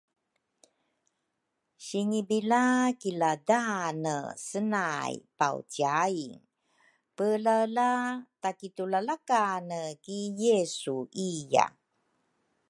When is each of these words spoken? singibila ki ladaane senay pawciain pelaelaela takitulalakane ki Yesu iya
singibila 1.85 2.63
ki 2.99 3.11
ladaane 3.19 4.15
senay 4.47 5.13
pawciain 5.39 6.31
pelaelaela 7.15 7.89
takitulalakane 8.41 9.81
ki 10.03 10.17
Yesu 10.43 10.95
iya 11.29 11.65